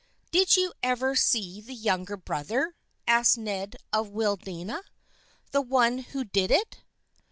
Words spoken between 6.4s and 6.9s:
it